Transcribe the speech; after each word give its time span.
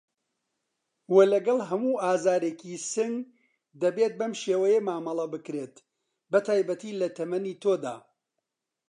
وه 1.13 1.23
لەگەڵ 1.33 1.59
هەموو 1.69 2.01
ئازارێکی 2.03 2.73
سنگ 2.93 3.17
دەبێت 3.81 4.13
بەم 4.19 4.33
شێوەیە 4.41 4.79
مامەڵه 4.87 5.25
بکرێت 5.33 5.75
بەتایبەت 6.31 6.81
لە 7.01 7.07
تەمەنی 7.17 7.59
تۆدا 7.63 7.95